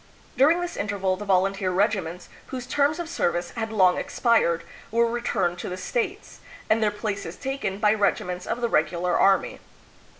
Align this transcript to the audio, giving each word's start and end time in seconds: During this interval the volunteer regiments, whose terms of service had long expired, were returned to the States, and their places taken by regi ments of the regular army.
During 0.35 0.61
this 0.61 0.77
interval 0.77 1.15
the 1.15 1.25
volunteer 1.25 1.69
regiments, 1.69 2.27
whose 2.47 2.65
terms 2.65 2.97
of 2.97 3.07
service 3.07 3.51
had 3.51 3.71
long 3.71 3.99
expired, 3.99 4.63
were 4.89 5.05
returned 5.05 5.59
to 5.59 5.69
the 5.69 5.77
States, 5.77 6.39
and 6.71 6.81
their 6.81 6.89
places 6.89 7.35
taken 7.35 7.77
by 7.77 7.91
regi 7.93 8.23
ments 8.23 8.47
of 8.47 8.61
the 8.61 8.67
regular 8.67 9.13
army. 9.15 9.59